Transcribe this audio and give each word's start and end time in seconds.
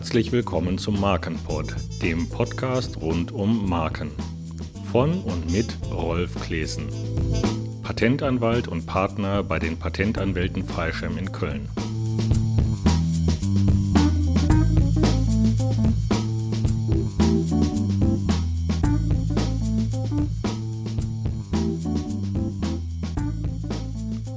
Herzlich 0.00 0.32
willkommen 0.32 0.78
zum 0.78 0.98
Markenpod, 0.98 1.74
dem 2.00 2.26
Podcast 2.30 3.02
rund 3.02 3.32
um 3.32 3.68
Marken. 3.68 4.10
Von 4.90 5.20
und 5.24 5.52
mit 5.52 5.76
Rolf 5.92 6.40
Klesen, 6.40 6.88
Patentanwalt 7.82 8.66
und 8.66 8.86
Partner 8.86 9.42
bei 9.42 9.58
den 9.58 9.78
Patentanwälten 9.78 10.64
Freischem 10.64 11.18
in 11.18 11.30
Köln. 11.32 11.68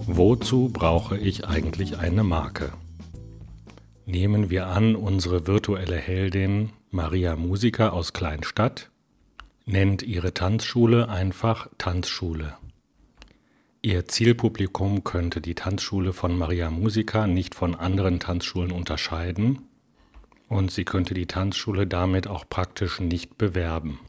Wozu 0.08 0.68
brauche 0.74 1.18
ich 1.18 1.48
eigentlich 1.48 2.00
eine 2.00 2.26
Marke? 2.26 2.74
Nehmen 4.06 4.50
wir 4.50 4.68
an, 4.68 4.96
unsere 4.96 5.48
virtuelle 5.48 5.96
Heldin 5.96 6.72
Maria 6.92 7.38
Musica 7.38 7.90
aus 7.90 8.12
Kleinstadt 8.12 8.92
nennt 9.66 10.04
ihre 10.04 10.34
Tanzschule 10.34 11.08
einfach 11.08 11.70
Tanzschule. 11.78 12.58
Ihr 13.82 14.06
Zielpublikum 14.06 15.06
könnte 15.06 15.40
die 15.40 15.56
Tanzschule 15.56 16.12
von 16.12 16.38
Maria 16.38 16.70
Musica 16.70 17.28
nicht 17.28 17.56
von 17.56 17.76
anderen 17.76 18.20
Tanzschulen 18.20 18.74
unterscheiden 18.74 19.70
und 20.50 20.70
sie 20.70 20.84
könnte 20.84 21.14
die 21.14 21.26
Tanzschule 21.26 21.88
damit 21.88 22.28
auch 22.28 22.44
praktisch 22.50 23.00
nicht 23.00 23.38
bewerben. 23.38 24.00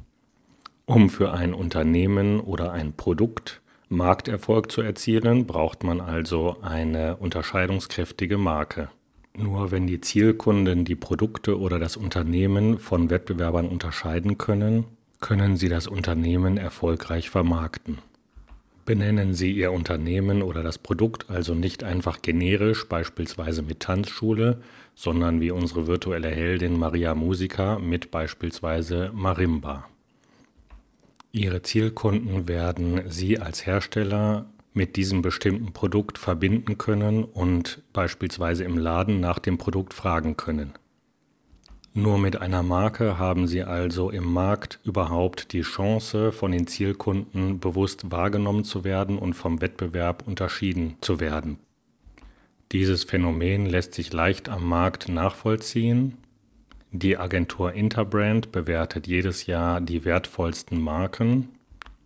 Um 0.86 1.08
für 1.08 1.32
ein 1.32 1.54
Unternehmen 1.54 2.40
oder 2.40 2.72
ein 2.72 2.94
Produkt 2.94 3.62
Markterfolg 3.88 4.72
zu 4.72 4.80
erzielen, 4.80 5.46
braucht 5.46 5.84
man 5.84 6.00
also 6.00 6.56
eine 6.62 7.16
unterscheidungskräftige 7.16 8.38
Marke. 8.38 8.90
Nur 9.36 9.72
wenn 9.72 9.86
die 9.86 10.00
Zielkunden 10.00 10.84
die 10.84 10.94
Produkte 10.94 11.58
oder 11.58 11.78
das 11.78 11.96
Unternehmen 11.96 12.78
von 12.78 13.10
Wettbewerbern 13.10 13.68
unterscheiden 13.68 14.38
können, 14.38 14.84
können 15.20 15.56
sie 15.56 15.68
das 15.68 15.88
Unternehmen 15.88 16.56
erfolgreich 16.56 17.30
vermarkten. 17.30 17.98
Benennen 18.84 19.32
Sie 19.32 19.52
Ihr 19.52 19.72
Unternehmen 19.72 20.42
oder 20.42 20.62
das 20.62 20.76
Produkt 20.76 21.30
also 21.30 21.54
nicht 21.54 21.82
einfach 21.82 22.20
generisch, 22.20 22.86
beispielsweise 22.86 23.62
mit 23.62 23.80
Tanzschule, 23.80 24.60
sondern 24.94 25.40
wie 25.40 25.50
unsere 25.50 25.86
virtuelle 25.86 26.28
Heldin 26.28 26.78
Maria 26.78 27.14
Musica 27.14 27.78
mit 27.78 28.10
beispielsweise 28.10 29.10
Marimba. 29.14 29.88
Ihre 31.32 31.62
Zielkunden 31.62 32.46
werden 32.46 33.10
Sie 33.10 33.38
als 33.38 33.64
Hersteller 33.64 34.46
mit 34.74 34.96
diesem 34.96 35.22
bestimmten 35.22 35.72
Produkt 35.72 36.18
verbinden 36.18 36.76
können 36.76 37.24
und 37.24 37.82
beispielsweise 37.92 38.64
im 38.64 38.76
Laden 38.76 39.20
nach 39.20 39.38
dem 39.38 39.56
Produkt 39.56 39.94
fragen 39.94 40.36
können. 40.36 40.72
Nur 41.94 42.18
mit 42.18 42.42
einer 42.42 42.62
Marke 42.62 43.18
haben 43.18 43.46
Sie 43.46 43.62
also 43.62 44.10
im 44.10 44.24
Markt 44.24 44.80
überhaupt 44.84 45.52
die 45.52 45.62
Chance, 45.62 46.32
von 46.32 46.50
den 46.50 46.66
Zielkunden 46.66 47.60
bewusst 47.60 48.10
wahrgenommen 48.10 48.64
zu 48.64 48.84
werden 48.84 49.16
und 49.16 49.34
vom 49.34 49.60
Wettbewerb 49.60 50.26
unterschieden 50.26 50.96
zu 51.00 51.20
werden. 51.20 51.58
Dieses 52.72 53.04
Phänomen 53.04 53.66
lässt 53.66 53.94
sich 53.94 54.12
leicht 54.12 54.48
am 54.48 54.66
Markt 54.68 55.08
nachvollziehen 55.08 56.18
die 56.96 57.16
Agentur 57.16 57.72
Interbrand 57.72 58.52
bewertet 58.52 59.08
jedes 59.08 59.46
Jahr 59.46 59.80
die 59.80 60.04
wertvollsten 60.04 60.80
Marken 60.80 61.48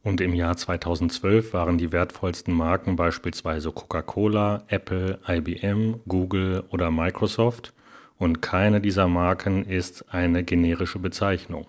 und 0.09 0.23
im 0.23 0.35
Jahr 0.35 0.57
2012 0.57 1.53
waren 1.53 1.77
die 1.77 1.93
wertvollsten 1.93 2.55
Marken 2.55 2.97
beispielsweise 2.97 3.71
Coca-Cola, 3.73 4.65
Apple, 4.69 5.19
IBM, 5.29 6.01
Google 6.09 6.65
oder 6.71 6.91
Microsoft 6.91 7.75
und 8.17 8.41
keine 8.41 8.81
dieser 8.81 9.07
Marken 9.07 9.67
ist 9.67 10.07
eine 10.09 10.45
generische 10.45 10.99
Bezeichnung. 10.99 11.67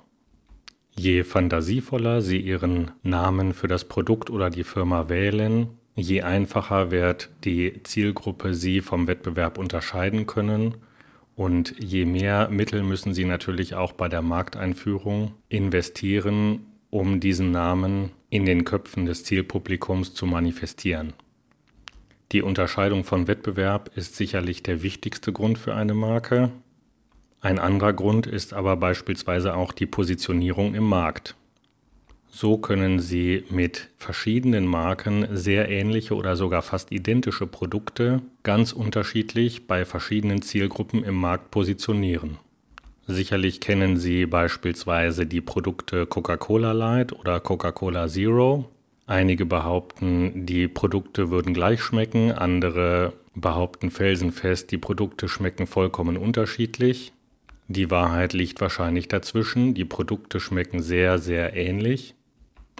Je 0.96 1.24
fantasievoller 1.24 2.22
Sie 2.22 2.40
Ihren 2.40 2.91
Namen 3.03 3.53
für 3.53 3.68
das 3.68 3.84
Produkt 3.84 4.30
oder 4.30 4.50
die 4.50 4.64
Firma 4.64 5.09
wählen, 5.09 5.72
je 5.96 6.22
einfacher 6.22 6.91
wird 6.91 7.30
die 7.44 7.84
Zielgruppe 7.84 8.53
Sie 8.53 8.80
vom 8.80 9.08
Wettbewerb 9.08 9.58
unterscheiden 9.58 10.28
können 10.28 10.75
und 11.35 11.75
je 11.78 12.06
mehr 12.06 12.47
Mittel 12.50 12.84
müssen 12.84 13.14
sie 13.14 13.25
natürlich 13.25 13.75
auch 13.75 13.91
bei 13.91 14.08
der 14.08 14.22
Markteinführung 14.22 15.34
investieren, 15.50 16.66
um 16.90 17.19
diesen 17.19 17.52
Namen 17.52 18.12
in 18.29 18.45
den 18.45 18.66
Köpfen 18.66 19.06
des 19.06 19.23
Zielpublikums 19.23 20.13
zu 20.13 20.25
manifestieren. 20.25 21.13
Die 22.31 22.44
Unterscheidung 22.44 23.03
von 23.03 23.28
Wettbewerb 23.28 23.91
ist 23.95 24.16
sicherlich 24.16 24.62
der 24.62 24.84
wichtigste 24.84 25.34
Grund 25.34 25.57
für 25.57 25.73
eine 25.73 25.95
Marke. 25.95 26.51
Ein 27.41 27.57
anderer 27.57 27.94
Grund 27.94 28.28
ist 28.28 28.53
aber 28.53 28.78
beispielsweise 28.78 29.56
auch 29.56 29.73
die 29.73 29.88
Positionierung 29.88 30.75
im 30.75 30.84
Markt. 30.84 31.35
So 32.31 32.57
können 32.57 33.00
Sie 33.00 33.44
mit 33.50 33.90
verschiedenen 33.97 34.67
Marken 34.67 35.28
sehr 35.35 35.69
ähnliche 35.69 36.16
oder 36.16 36.35
sogar 36.35 36.61
fast 36.61 36.91
identische 36.91 37.47
Produkte 37.47 38.22
ganz 38.44 38.72
unterschiedlich 38.72 39.66
bei 39.66 39.84
verschiedenen 39.84 40.44
Zielgruppen 40.44 41.03
im 41.03 41.16
Markt 41.16 41.50
positionieren. 41.50 42.38
Sicherlich 43.12 43.59
kennen 43.59 43.97
Sie 43.97 44.28
beispielsweise 44.28 45.25
die 45.25 45.42
Produkte 45.42 46.06
Coca-Cola 46.06 46.74
Light 46.74 47.12
oder 47.12 47.40
Coca-Cola 47.40 48.08
Zero. 48.08 48.70
Einige 49.08 49.47
behaupten, 49.47 50.46
die 50.46 50.68
Produkte 50.68 51.31
würden 51.31 51.56
gleich 51.56 51.81
schmecken, 51.81 52.31
andere 52.31 53.14
behaupten 53.34 53.90
felsenfest, 53.90 54.70
die 54.70 54.78
Produkte 54.78 55.28
schmecken 55.28 55.66
vollkommen 55.66 56.18
unterschiedlich. 56.18 57.12
Die 57.68 57.90
Wahrheit 57.90 58.34
liegt 58.34 58.62
wahrscheinlich 58.62 59.08
dazwischen, 59.08 59.74
die 59.74 59.86
Produkte 59.86 60.40
schmecken 60.40 60.84
sehr, 60.84 61.18
sehr 61.18 61.56
ähnlich. 61.56 62.14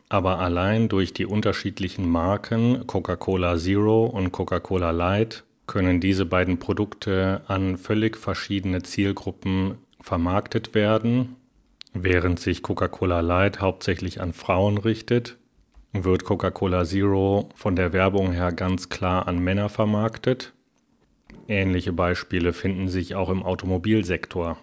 Aber 0.10 0.38
allein 0.38 0.90
durch 0.90 1.12
die 1.12 1.26
unterschiedlichen 1.26 2.08
Marken 2.08 2.86
Coca-Cola 2.86 3.58
Zero 3.58 4.06
und 4.06 4.32
Coca-Cola 4.32 4.92
Light 4.92 5.44
können 5.66 6.00
diese 6.00 6.28
beiden 6.28 6.60
Produkte 6.60 7.42
an 7.48 7.78
völlig 7.78 8.16
verschiedene 8.16 8.84
Zielgruppen 8.84 9.80
vermarktet 10.02 10.74
werden. 10.76 11.36
Während 11.94 12.40
sich 12.40 12.62
Coca-Cola 12.62 13.22
Light 13.22 13.62
hauptsächlich 13.62 14.22
an 14.22 14.34
Frauen 14.34 14.78
richtet, 14.78 15.38
wird 15.92 16.24
Coca-Cola 16.24 16.86
Zero 16.86 17.50
von 17.56 17.76
der 17.76 17.94
Werbung 17.94 18.32
her 18.32 18.52
ganz 18.52 18.90
klar 18.90 19.28
an 19.28 19.40
Männer 19.40 19.70
vermarktet. 19.70 20.54
Ähnliche 21.48 21.94
Beispiele 21.94 22.54
finden 22.54 22.90
sich 22.90 23.16
auch 23.16 23.30
im 23.30 23.42
Automobilsektor. 23.42 24.58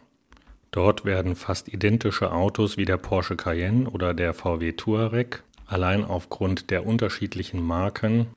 Dort 0.70 1.04
werden 1.04 1.34
fast 1.34 1.68
identische 1.68 2.32
Autos 2.32 2.76
wie 2.76 2.84
der 2.84 2.96
Porsche 2.96 3.36
Cayenne 3.36 3.88
oder 3.90 4.14
der 4.14 4.34
VW 4.34 4.72
Touareg 4.72 5.42
allein 5.66 6.04
aufgrund 6.04 6.70
der 6.70 6.86
unterschiedlichen 6.86 7.60
Marken 7.62 8.28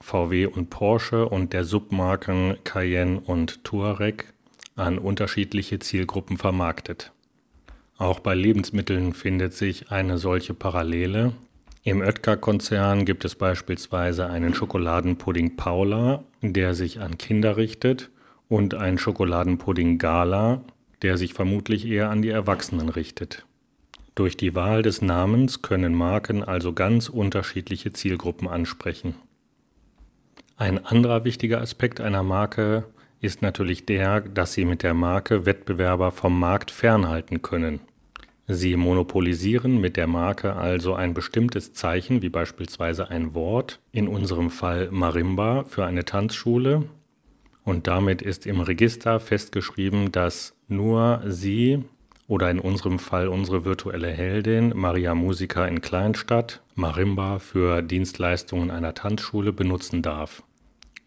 VW 0.00 0.46
und 0.46 0.70
Porsche 0.70 1.28
und 1.28 1.52
der 1.52 1.64
Submarken 1.64 2.56
Cayenne 2.64 3.20
und 3.20 3.64
Touareg 3.64 4.32
an 4.78 4.98
unterschiedliche 4.98 5.78
Zielgruppen 5.78 6.36
vermarktet. 6.36 7.12
Auch 7.96 8.20
bei 8.20 8.34
Lebensmitteln 8.34 9.12
findet 9.12 9.54
sich 9.54 9.90
eine 9.90 10.18
solche 10.18 10.54
Parallele. 10.54 11.32
Im 11.82 12.00
Oetker-Konzern 12.00 13.04
gibt 13.04 13.24
es 13.24 13.34
beispielsweise 13.34 14.28
einen 14.28 14.54
Schokoladenpudding 14.54 15.56
Paula, 15.56 16.22
der 16.42 16.74
sich 16.74 17.00
an 17.00 17.18
Kinder 17.18 17.56
richtet, 17.56 18.10
und 18.48 18.74
einen 18.74 18.98
Schokoladenpudding 18.98 19.98
Gala, 19.98 20.62
der 21.02 21.16
sich 21.16 21.34
vermutlich 21.34 21.86
eher 21.86 22.10
an 22.10 22.22
die 22.22 22.30
Erwachsenen 22.30 22.88
richtet. 22.88 23.44
Durch 24.14 24.36
die 24.36 24.54
Wahl 24.54 24.82
des 24.82 25.00
Namens 25.00 25.62
können 25.62 25.94
Marken 25.94 26.42
also 26.42 26.72
ganz 26.72 27.08
unterschiedliche 27.08 27.92
Zielgruppen 27.92 28.48
ansprechen. 28.48 29.14
Ein 30.56 30.84
anderer 30.84 31.24
wichtiger 31.24 31.60
Aspekt 31.60 32.00
einer 32.00 32.24
Marke 32.24 32.84
ist 33.20 33.42
natürlich 33.42 33.86
der, 33.86 34.20
dass 34.20 34.52
sie 34.52 34.64
mit 34.64 34.82
der 34.82 34.94
Marke 34.94 35.46
Wettbewerber 35.46 36.12
vom 36.12 36.38
Markt 36.38 36.70
fernhalten 36.70 37.42
können. 37.42 37.80
Sie 38.46 38.76
monopolisieren 38.76 39.80
mit 39.80 39.96
der 39.96 40.06
Marke 40.06 40.54
also 40.56 40.94
ein 40.94 41.12
bestimmtes 41.12 41.74
Zeichen, 41.74 42.22
wie 42.22 42.30
beispielsweise 42.30 43.10
ein 43.10 43.34
Wort, 43.34 43.80
in 43.92 44.08
unserem 44.08 44.50
Fall 44.50 44.88
Marimba 44.90 45.64
für 45.64 45.84
eine 45.84 46.04
Tanzschule, 46.04 46.84
und 47.68 47.86
damit 47.86 48.22
ist 48.22 48.46
im 48.46 48.62
Register 48.62 49.20
festgeschrieben, 49.20 50.10
dass 50.10 50.56
nur 50.68 51.22
Sie 51.26 51.84
oder 52.26 52.50
in 52.50 52.60
unserem 52.60 52.98
Fall 52.98 53.28
unsere 53.28 53.66
virtuelle 53.66 54.08
Heldin 54.08 54.72
Maria 54.74 55.14
Musica 55.14 55.66
in 55.66 55.82
Kleinstadt 55.82 56.62
Marimba 56.74 57.38
für 57.38 57.82
Dienstleistungen 57.82 58.70
einer 58.70 58.94
Tanzschule 58.94 59.52
benutzen 59.52 60.00
darf. 60.00 60.42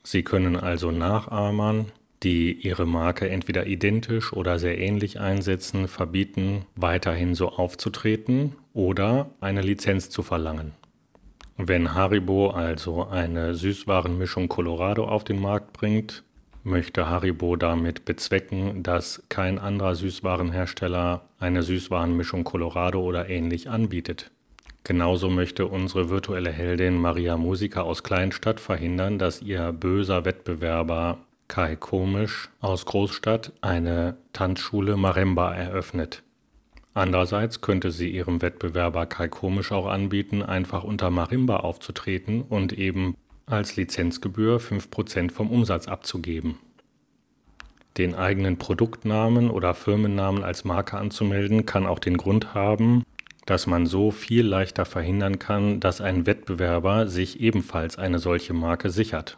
Sie 0.03 0.21
können 0.21 0.55
also 0.55 0.91
Nachahmern, 0.91 1.91
die 2.23 2.53
ihre 2.53 2.85
Marke 2.85 3.29
entweder 3.29 3.65
identisch 3.65 4.33
oder 4.33 4.59
sehr 4.59 4.77
ähnlich 4.77 5.19
einsetzen, 5.19 5.87
verbieten, 5.87 6.65
weiterhin 6.75 7.33
so 7.33 7.49
aufzutreten 7.49 8.55
oder 8.73 9.31
eine 9.39 9.61
Lizenz 9.61 10.09
zu 10.09 10.21
verlangen. 10.21 10.73
Wenn 11.57 11.93
Haribo 11.93 12.49
also 12.51 13.07
eine 13.07 13.55
Süßwarenmischung 13.55 14.47
Colorado 14.47 15.05
auf 15.05 15.23
den 15.23 15.39
Markt 15.39 15.73
bringt, 15.73 16.23
möchte 16.63 17.09
Haribo 17.09 17.55
damit 17.55 18.05
bezwecken, 18.05 18.83
dass 18.83 19.23
kein 19.29 19.59
anderer 19.59 19.95
Süßwarenhersteller 19.95 21.23
eine 21.39 21.63
Süßwarenmischung 21.63 22.43
Colorado 22.43 23.01
oder 23.01 23.29
ähnlich 23.29 23.69
anbietet. 23.69 24.31
Genauso 24.83 25.29
möchte 25.29 25.67
unsere 25.67 26.09
virtuelle 26.09 26.51
Heldin 26.51 26.97
Maria 26.97 27.37
Musica 27.37 27.81
aus 27.81 28.03
Kleinstadt 28.03 28.59
verhindern, 28.59 29.19
dass 29.19 29.41
ihr 29.41 29.71
böser 29.71 30.25
Wettbewerber 30.25 31.19
Kai 31.51 31.75
Komisch 31.75 32.49
aus 32.61 32.85
Großstadt 32.85 33.51
eine 33.59 34.15
Tanzschule 34.31 34.95
Maremba 34.95 35.53
eröffnet. 35.53 36.23
Andererseits 36.93 37.59
könnte 37.59 37.91
sie 37.91 38.09
ihrem 38.09 38.41
Wettbewerber 38.41 39.05
Kai 39.05 39.27
Komisch 39.27 39.73
auch 39.73 39.87
anbieten, 39.87 40.43
einfach 40.43 40.85
unter 40.85 41.09
Marimba 41.09 41.57
aufzutreten 41.57 42.41
und 42.41 42.71
eben 42.71 43.17
als 43.47 43.75
Lizenzgebühr 43.75 44.61
5% 44.61 45.31
vom 45.31 45.51
Umsatz 45.51 45.89
abzugeben. 45.89 46.57
Den 47.97 48.15
eigenen 48.15 48.57
Produktnamen 48.57 49.49
oder 49.49 49.73
Firmennamen 49.73 50.45
als 50.45 50.63
Marke 50.63 50.95
anzumelden, 50.95 51.65
kann 51.65 51.85
auch 51.85 51.99
den 51.99 52.15
Grund 52.15 52.53
haben, 52.53 53.03
dass 53.45 53.67
man 53.67 53.87
so 53.87 54.11
viel 54.11 54.45
leichter 54.47 54.85
verhindern 54.85 55.37
kann, 55.37 55.81
dass 55.81 55.99
ein 55.99 56.25
Wettbewerber 56.25 57.07
sich 57.07 57.41
ebenfalls 57.41 57.97
eine 57.97 58.19
solche 58.19 58.53
Marke 58.53 58.89
sichert. 58.89 59.37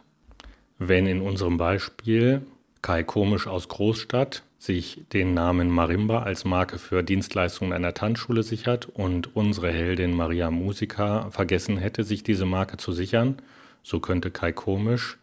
Wenn 0.86 1.06
in 1.06 1.22
unserem 1.22 1.56
Beispiel 1.56 2.42
Kai 2.82 3.04
Komisch 3.04 3.46
aus 3.46 3.68
Großstadt 3.68 4.42
sich 4.58 5.00
den 5.14 5.32
Namen 5.32 5.70
Marimba 5.70 6.24
als 6.24 6.44
Marke 6.44 6.78
für 6.78 7.02
Dienstleistungen 7.02 7.72
einer 7.72 7.94
Tanzschule 7.94 8.42
sichert 8.42 8.90
und 8.92 9.34
unsere 9.34 9.72
Heldin 9.72 10.14
Maria 10.14 10.50
Musica 10.50 11.30
vergessen 11.30 11.78
hätte, 11.78 12.04
sich 12.04 12.22
diese 12.22 12.44
Marke 12.44 12.76
zu 12.76 12.92
sichern, 12.92 13.38
so 13.82 13.98
könnte 13.98 14.30
Kai 14.30 14.52
Komisch 14.52 15.16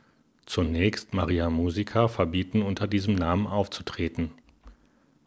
zunächst 0.48 1.14
Maria 1.14 1.52
Musica 1.52 2.08
verbieten, 2.08 2.64
unter 2.64 2.88
diesem 2.88 3.14
Namen 3.14 3.46
aufzutreten. 3.46 4.32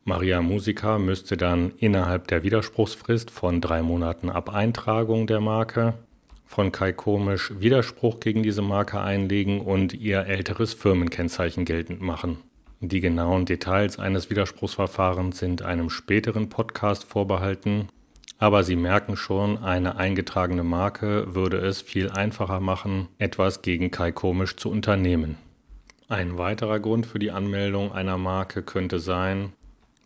Maria 0.03 0.43
Musica 0.43 0.99
müsste 0.99 1.37
dann 1.37 1.71
innerhalb 1.79 2.27
der 2.27 2.43
Widerspruchsfrist 2.43 3.31
von 3.31 3.61
drei 3.61 3.83
Monaten 3.83 4.31
ab 4.31 4.53
Eintragung 4.53 5.29
der 5.29 5.41
Marke 5.41 5.95
von 6.55 6.71
Kai 6.71 6.93
Komisch 6.93 7.53
Widerspruch 7.59 8.21
gegen 8.21 8.45
diese 8.45 8.63
Marke 8.63 9.01
einlegen 9.01 9.61
und 9.61 9.93
ihr 9.93 10.27
älteres 10.27 10.73
Firmenkennzeichen 10.73 11.65
geltend 11.65 12.01
machen. 12.01 12.39
Die 12.79 13.01
genauen 13.01 13.45
Details 13.45 13.99
eines 13.99 14.31
Widerspruchsverfahrens 14.31 15.37
sind 15.37 15.63
einem 15.63 15.91
späteren 15.91 16.49
Podcast 16.51 17.03
vorbehalten, 17.03 17.89
aber 18.39 18.63
Sie 18.63 18.77
merken 18.77 19.17
schon, 19.17 19.59
eine 19.59 19.97
eingetragene 19.97 20.63
Marke 20.63 21.35
würde 21.35 21.57
es 21.57 21.83
viel 21.83 22.11
einfacher 22.11 22.61
machen, 22.61 23.09
etwas 23.19 23.63
gegen 23.63 23.91
Kai 23.91 24.13
Komisch 24.13 24.55
zu 24.55 24.71
unternehmen. 24.71 25.39
Ein 26.09 26.39
weiterer 26.39 26.79
Grund 26.79 27.05
für 27.05 27.19
die 27.19 27.33
Anmeldung 27.33 27.91
einer 27.91 28.17
Marke 28.17 28.63
könnte 28.63 29.01
sein, 29.01 29.55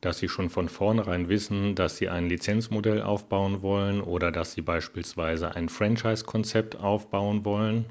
dass 0.01 0.19
Sie 0.19 0.29
schon 0.29 0.51
von 0.51 0.69
vornherein 0.69 1.29
wissen, 1.29 1.75
dass 1.75 1.97
Sie 1.97 2.09
ein 2.09 2.29
Lizenzmodell 2.29 3.03
aufbauen 3.03 3.63
wollen 3.63 4.01
oder 4.01 4.31
dass 4.33 4.53
Sie 4.53 4.63
beispielsweise 4.63 5.55
ein 5.55 5.69
Franchise-Konzept 5.69 6.77
aufbauen 6.77 7.45
wollen. 7.45 7.87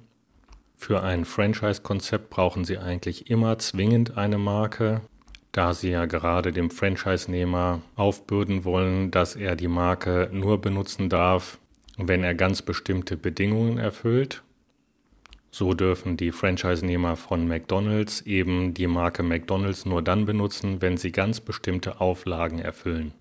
Für 0.76 1.04
ein 1.04 1.26
Franchise-Konzept 1.26 2.30
brauchen 2.30 2.64
Sie 2.64 2.78
eigentlich 2.78 3.30
immer 3.30 3.58
zwingend 3.58 4.18
eine 4.18 4.38
Marke, 4.38 5.02
da 5.58 5.74
sie 5.74 5.90
ja 5.90 6.06
gerade 6.06 6.52
dem 6.52 6.70
Franchise-Nehmer 6.70 7.82
aufbürden 7.96 8.64
wollen, 8.64 9.10
dass 9.10 9.36
er 9.36 9.56
die 9.56 9.68
Marke 9.68 10.30
nur 10.32 10.62
benutzen 10.62 11.10
darf, 11.10 11.58
wenn 11.98 12.24
er 12.24 12.36
ganz 12.36 12.62
bestimmte 12.62 13.18
Bedingungen 13.18 13.80
erfüllt. 13.80 14.44
So 15.58 15.74
dürfen 15.74 16.18
die 16.18 16.32
Franchise-Nehmer 16.32 17.16
von 17.16 17.48
McDonald's 17.48 18.22
eben 18.22 18.76
die 18.76 18.86
Marke 18.86 19.24
McDonald's 19.24 19.88
nur 19.88 20.04
dann 20.04 20.28
benutzen, 20.28 20.84
wenn 20.84 20.98
sie 20.98 21.12
ganz 21.12 21.40
bestimmte 21.40 22.00
Auflagen 22.00 22.60
erfüllen. 22.60 23.12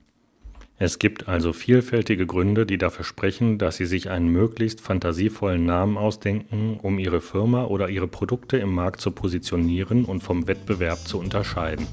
Es 0.77 0.99
gibt 0.99 1.29
also 1.29 1.55
vielfältige 1.55 2.27
Gründe, 2.27 2.67
die 2.67 2.77
dafür 2.77 3.07
sprechen, 3.07 3.57
dass 3.57 3.79
Sie 3.79 3.87
sich 3.87 4.11
einen 4.11 4.29
möglichst 4.29 4.83
fantasievollen 4.83 5.65
Namen 5.65 5.97
ausdenken, 5.97 6.79
um 6.83 6.99
Ihre 6.99 7.23
Firma 7.23 7.65
oder 7.65 7.89
Ihre 7.89 8.07
Produkte 8.07 8.59
im 8.59 8.75
Markt 8.75 9.01
zu 9.01 9.13
positionieren 9.13 10.05
und 10.05 10.23
vom 10.23 10.47
Wettbewerb 10.47 10.99
zu 11.09 11.19
unterscheiden. 11.19 11.87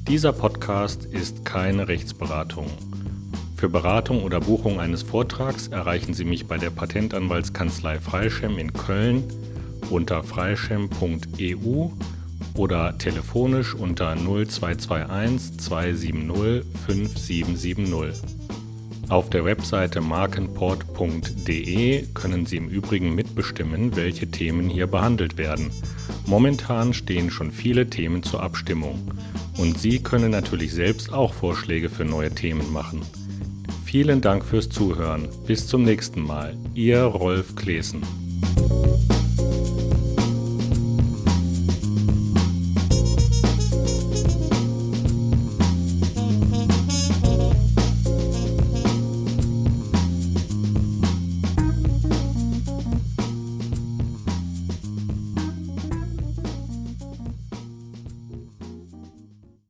Dieser 0.08 0.32
Podcast 0.32 1.04
ist 1.04 1.44
keine 1.44 1.86
Rechtsberatung. 1.86 2.66
Für 3.54 3.68
Beratung 3.68 4.24
oder 4.24 4.40
Buchung 4.40 4.80
eines 4.80 5.04
Vortrags 5.04 5.68
erreichen 5.68 6.12
Sie 6.12 6.24
mich 6.24 6.48
bei 6.48 6.58
der 6.58 6.70
Patentanwaltskanzlei 6.70 8.00
Freischem 8.00 8.58
in 8.58 8.72
Köln 8.72 9.22
unter 9.90 10.24
freischem.eu 10.24 11.90
oder 12.58 12.98
telefonisch 12.98 13.74
unter 13.74 14.14
0221 14.16 15.58
270 15.58 16.64
5770. 16.86 18.22
Auf 19.08 19.30
der 19.30 19.46
Webseite 19.46 20.02
markenport.de 20.02 22.04
können 22.12 22.44
Sie 22.44 22.58
im 22.58 22.68
Übrigen 22.68 23.14
mitbestimmen, 23.14 23.96
welche 23.96 24.30
Themen 24.30 24.68
hier 24.68 24.86
behandelt 24.86 25.38
werden. 25.38 25.70
Momentan 26.26 26.92
stehen 26.92 27.30
schon 27.30 27.50
viele 27.50 27.88
Themen 27.88 28.22
zur 28.22 28.42
Abstimmung. 28.42 29.12
Und 29.56 29.78
Sie 29.78 30.00
können 30.00 30.30
natürlich 30.30 30.72
selbst 30.72 31.10
auch 31.10 31.32
Vorschläge 31.32 31.88
für 31.88 32.04
neue 32.04 32.32
Themen 32.32 32.70
machen. 32.70 33.00
Vielen 33.86 34.20
Dank 34.20 34.44
fürs 34.44 34.68
Zuhören. 34.68 35.26
Bis 35.46 35.66
zum 35.66 35.84
nächsten 35.84 36.20
Mal. 36.20 36.54
Ihr 36.74 37.02
Rolf 37.02 37.56
Klesen. 37.56 38.02